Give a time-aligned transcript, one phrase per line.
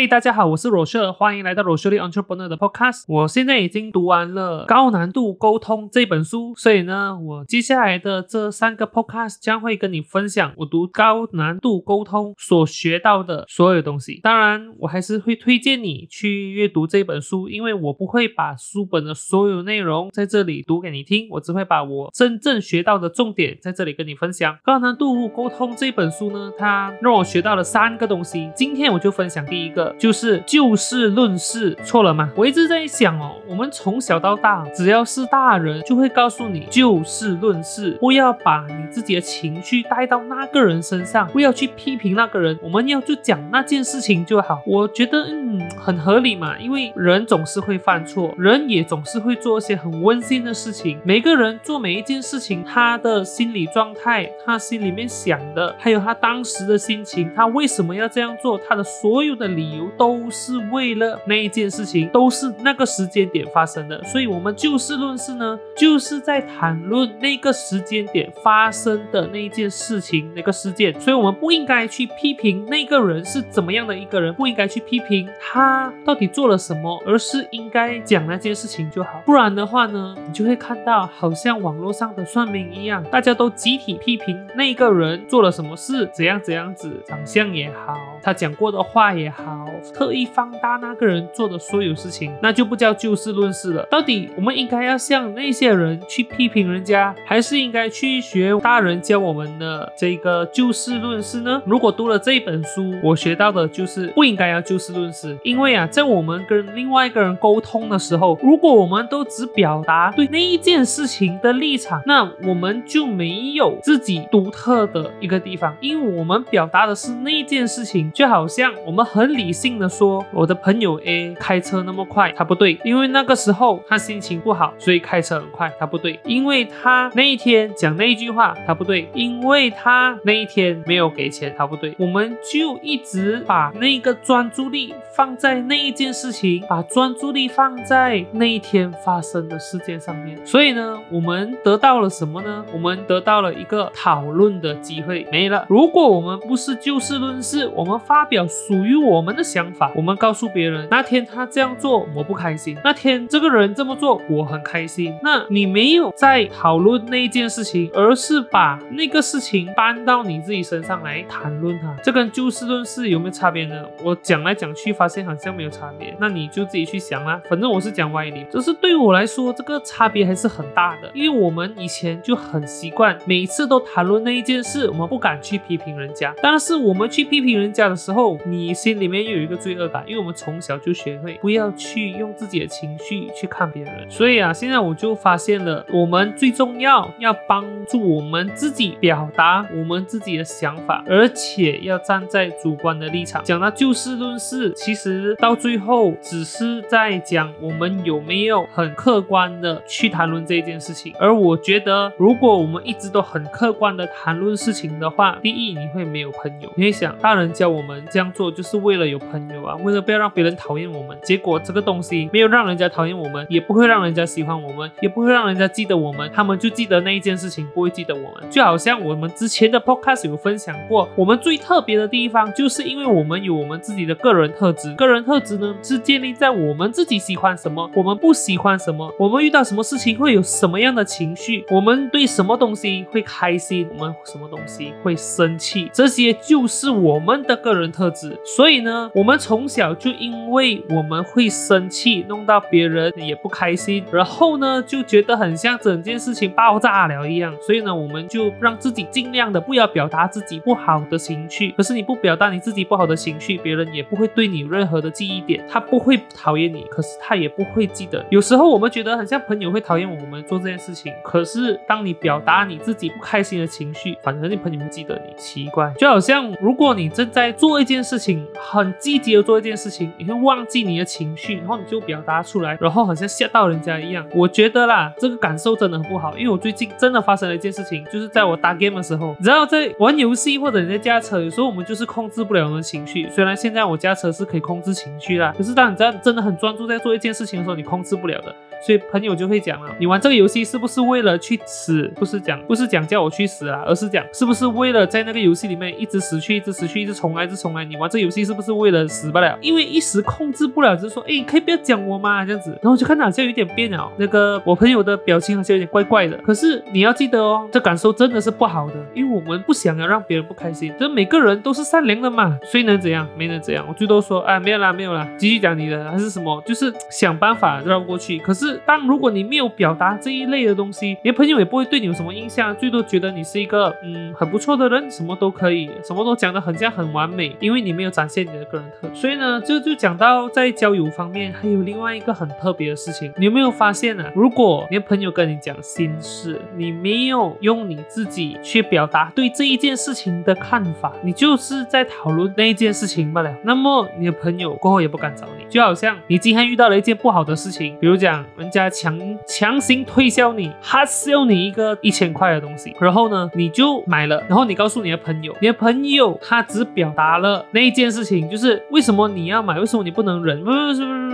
[0.00, 3.02] 嘿，大家好，我是罗舍，欢迎来到罗舍利 Entrepreneur 的 Podcast。
[3.08, 14.20] 我现在已经读完了《高难度沟通》这本书，所以呢，我接下来的这三个 Podcast 将会跟你分享我读高难度沟通所学到的所有东西。
[14.22, 24.54] 当然，我还是会推荐你去阅读这本书，因为我不会把书本的所有内容在这里读给你听，我只会把我真正学到的重点在这里跟你分享。
[24.62, 29.87] 《高难度沟通》这本书呢，它让我学到了三个东西，今天我就分享第一个。
[29.98, 32.30] 就是就事论事，错了吗？
[32.34, 44.60] 我一直在想哦，我们从小到大，只要是大人，就会告诉你就事论事，不要把你自己的情绪带到那个人身上，不要去批评那个人，我们要就讲那件事情就好。
[44.66, 50.98] 我觉得嗯很合理嘛，因为人总是会犯错，人也总是会做一些很温馨的事情。
[51.04, 59.68] 每个人做每一件事情，他的心理状态，他心里面想的，还有他当时的心情，他为什么要这样做，他的所有的理。
[59.68, 79.22] 由都是为了那一件事情，都是那个时间点发生的，所以我们就事论事呢，就是在谈论那个时间点发生的那一件事情，那个事件，所以我们不应该去批评那个人是怎么样的一个人，不应该去批评他到底做了什么，而是应该讲那件事情就好。
[79.24, 89.57] 不然的话呢，你就会看到好像网络上的算命一样，大家都集体批评那个人做了什么事，怎样怎样子，长相也好，他讲过的话也好。
[89.94, 93.86] 特意放大那个人做的所有事情，那就不叫就事论事了。
[93.90, 101.60] 到底我们应该要向那些人去批评人家，还是应该去学大人教我们的这个就事论事呢？
[101.66, 119.47] 如果读了这本书，我学到的就是不应该要就事论事，因为啊，在我们跟另外一个人沟通的时候，如果我们都只表达对那一件事情的立场，那我们就没有自己独特的一个地方，因为我们表达的是那件事情，就好像我们很理。
[119.48, 142.62] 理性的说，我的朋友 A 开车那么快，他不对，因为那个时候他心情不好，所以开车很快，他不对，因为他那一天讲那一句话，他不对，因为他那一天没有给钱，他不对，我们就一直把那个专注力放在那一件事情，把专注力放在那一天发生的事件上面，所以呢，我们得到了什么呢？
[142.74, 145.64] 我们得到了一个讨论的机会，没了。
[145.70, 149.37] 如果我们不是就事论事，我们发表属于我们。
[149.38, 155.14] 的想法，我们告诉别人，那天他这样做我不开心，那天这个人这么做我很开心。
[155.22, 163.84] 那你没有在讨论那一件事情，而是把那个事情搬到你自己身上来谈论它，这跟就事论事有没有差别呢？
[164.02, 167.40] 我讲来讲去，发现好像没有差别，那你就自己去想啦。
[167.48, 176.34] 反正我是讲歪理，就是对我来说，这个差别还是很大的，因为我们以前就很习惯每次都谈论那一件事，我们不敢去批评人家。
[176.42, 179.27] 但是我们去批评人家的时候，你心里面。
[179.30, 193.42] 有一个罪恶感，因为我们从小就学会不要去用自己的情绪去看别人，所以啊，现在我就发现了，我们最重要要帮助我们自己表达我们自己的想法，而且要站在主观的立场。
[193.44, 201.14] 讲到就事论事，其实到最后只是在讲我们有没有很客观的去谈论这件事情。
[201.20, 209.17] 而我觉得，如果我们一直都很客观的谈论事情的话，第一你会没有朋友，你会想大人教我们这样做就是为了有。
[209.18, 218.50] 朋友啊，为了不要让别人讨厌我们，结果这个东西没有让人家讨厌我们，也不会让人家喜欢我们，也不会让人家记得我们，他们就记得那一件事情，不会记得我们。
[218.50, 224.94] 就好像我们之前的 podcast 有分享过，我们最特别的地方，就是因为我们有我们自己的个人特质。
[224.94, 238.38] 个人特质呢，是建立在我们自己喜欢什么，我们不喜欢什么，我们遇到什么事情会有什么样的情绪，我们对什么东西会开心，我们什么东西会生气，这些就是我们的个人特质。
[238.44, 239.07] 所以呢。
[239.14, 251.72] 我们从小就因为我们会生气，弄到别人也不开心，然后呢就觉得很像整件事情爆炸了一样，所以呢我们就让自己尽量的不要表达自己不好的情绪。
[251.72, 258.24] 可是你不表达你自己不好的情绪，别人也不会对你有任何的记忆点，他不会讨厌你，可是他也不会记得。
[258.30, 265.34] 有时候我们觉得很像朋友会讨厌我们做这件事情，可是当你表达你自己不开心的情绪，反正你朋友会记得你。
[265.38, 268.94] 奇怪，就好像如果你正在做一件事情很。
[268.98, 274.26] 积极的做一件事情，你会忘记你的情绪，然后你就表达出来，然后好像吓到人家一样。
[274.34, 283.28] 我觉得啦，这个感受真的很不好，因为我最近真的发生了一件事情，就是在我打 game 的时候，你知道在玩游戏或者你在驾车，有时候我们就是控制不了我们的情绪。
[283.30, 288.54] 虽然现在我驾车是可以控制情绪啦，可是当你在真的很专注在做一件事情的时候，你控制不了的。
[288.80, 292.06] 所以朋友就会讲了，你玩这个游戏是不是为了去死？
[292.14, 297.84] 不是讲，不是讲叫我去死啊，而是讲是不是为了在那个游戏里面一直死去，一直死去，一直重来，一直重来？
[297.84, 302.44] 你玩这游戏是不是为了死不了，因为一时控制不了，就说哎，可以不要讲我吗？
[302.44, 306.36] 这样子，然后就看到好像有点变了，那个我朋友的表情好像有点怪怪的。
[306.38, 313.26] 可是你要记得哦，这感受真的是不好的，因为我们不想要让别人不开心，这每个人都是善良的嘛，谁能怎样？
[313.36, 318.38] 没能怎样，我最多说哎，没有啦，没有啦，继续讲你的，还是什么，就是想办法绕过去。
[318.38, 329.08] 可是当如果你没有表达这一类的东西，你的朋友也不会对你有什么印象，最多觉得你是一个嗯很不错的人，什么都可以，什么都讲的很像很完美，因为你没有展现你的个人特。
[329.14, 334.24] 所以呢，就就讲到在交友方面，还有另外一个很特别的事情，你有没有发现呢？
[334.34, 343.54] 如果你的朋友跟你讲心事，你没有用你自己去表达对这一件事情的看法，你就是在讨论那一件事情罢了。
[343.62, 361.27] 那么你的朋友过后也不敢找你，就好像你今天遇到了一件不好的事情，比如讲人家强强行推销你，他 sell 你一个一千块的东西，然后呢你就买了，然后你告诉你的朋友，你的朋友他只表达了那一件事情，就是为什么你要买，为什么你不能忍，不是不是。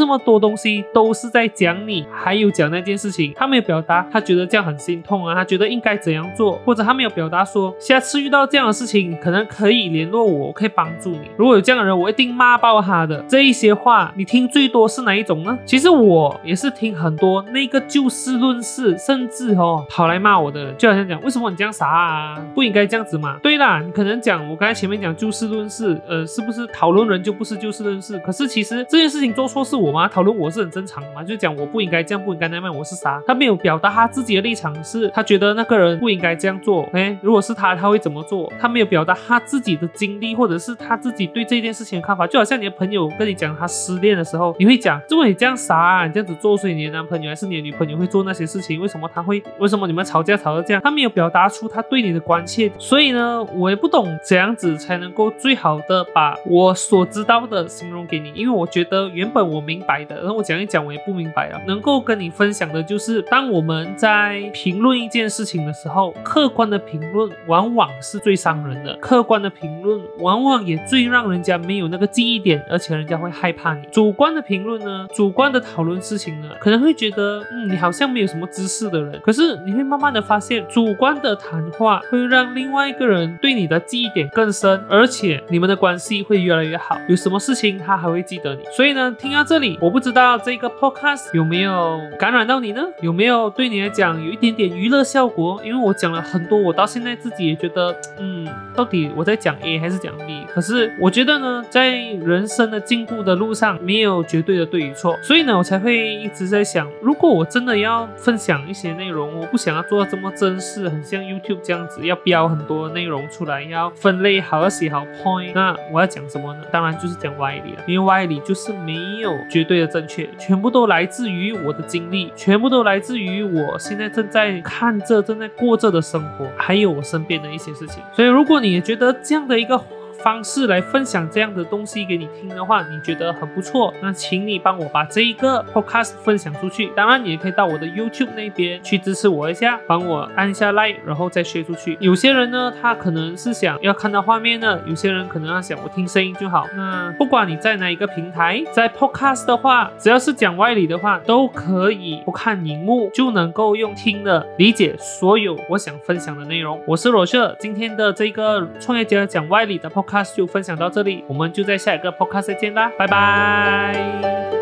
[0.00, 11.30] 这么多东西都是在讲你，还有讲那件事情，他没有表达，他觉得这样很心痛啊，他觉得应该怎样做，或者他没有表达说，下次遇到这样的事情，可能可以联络我，我可以帮助你。
[11.36, 13.22] 如果有这样的人，我一定骂爆他的。
[13.28, 15.58] 这一些话，你听最多是哪一种呢？
[15.66, 23.36] 其实我也是听很多那个就事论事，甚至哦跑来骂我的人，就好像讲为什么你这样傻啊，不应该这样子嘛。
[23.42, 28.18] 对啦，你可能讲我刚才前面讲就事论事，呃，是不是讨论人就不是就事论事？
[28.20, 29.76] 可是其实这件事情做错是。
[29.80, 30.08] 我吗？
[30.08, 33.22] 讨论我是很正常的嘛，就讲我不应该这样，不应该那样，我是啥？
[33.26, 36.88] 他没有表达他自己的立场，是他觉得那个人不应该这样做。
[36.92, 38.52] 哎，如果是他，他会怎么做？
[38.58, 42.26] 他没有表达他自己的经历，或者是他自己对这件事情的看法。
[42.26, 48.80] 就好像你的朋友跟你讲他失恋的时候，你会讲，如果你这样傻，你这样子做，所以你的男朋友还是你的女朋友会做那些事情？
[48.80, 49.40] 为什么他会？
[49.58, 50.82] 为什么你们吵架吵到这样？
[50.82, 59.60] 他没有表达出他对你的关切，所以呢，我也不懂怎样子才能够最好的把我所知道的形容给你，因为我觉得原本我。
[59.70, 61.60] 明白的，然后我讲一讲，我也不明白啊。
[61.64, 73.82] 能够跟你分享的就是，当我们在评论一件事情的时候，客观的评论往往是最伤人的，客观的评论往往也最让人家没有那个记忆点，而且人家会害怕你。
[73.92, 79.20] 主观的评论呢，主观的讨论事情呢，可能会觉得，嗯，你好像没有什么知识的人。
[79.22, 86.96] 可是你会慢慢的发现，主观的谈话会让另外一个人对你的记忆点更深，而且你们的关系会越来越好。
[87.08, 88.62] 有什么事情他还会记得你。
[88.74, 89.44] 所以呢，听到。
[89.50, 92.82] 这我不知道这个 podcast 有没有感染到你呢？
[93.02, 95.60] 有没有对你来讲有一点点娱乐效果？
[95.62, 100.46] 因为我讲了很多，我到现在自己也觉得，嗯，到底我在讲 A 还是讲 B？
[100.48, 116.62] 可是我觉得呢，在人生的进步的路上，没有绝对的对与错，所以呢，我才会一直在想，如果我真的要分享一些内容，我不想要做到这么正式，很像 YouTube 这样子，要标很多内容出来，要分类好，要写好 point，那我要讲什么呢？
[116.72, 119.30] 当然就是讲歪理了，因为歪理就是没有。
[119.50, 128.02] 绝对的正确，全部都来自于我的经历，全部都来自于我现在正在看着、正在过着的生活，还有我身边的一些事情。
[128.14, 129.78] 所以，如果你觉得这样的一个。
[130.22, 136.90] 方式来分享这样的东西给你听的话，你觉得很不错，那请你帮我把这一个 podcast 分享出去。
[136.94, 141.96] 当然，你也可以到我的 YouTube 那边去支持我一下，帮我按一下 like，然后再 share 出去。
[142.00, 146.66] 有些人呢，他可能是想要看到画面的；有些人可能要想我听声音就好。
[146.76, 156.78] 那不管你在哪一个平台，在 podcast 的话，只要是讲歪理的话，都可以不看荧幕就能够用听的理解所有我想分享的内容。
[156.86, 160.09] 我是罗社，今天的这个创业家讲歪理的 podcast。
[160.10, 164.59] Cars 就分享到这里，我们就在下一个 podcast 再见啦，拜拜。